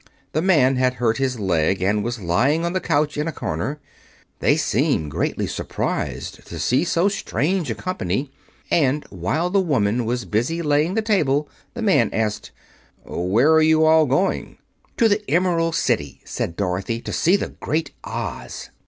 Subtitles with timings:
[0.31, 3.79] The man had hurt his leg, and was lying on the couch in a corner.
[4.39, 8.31] They seemed greatly surprised to see so strange a company,
[8.71, 12.49] and while the woman was busy laying the table the man asked:
[13.05, 14.57] "Where are you all going?"
[14.97, 18.71] "To the Emerald City," said Dorothy, "to see the Great Oz."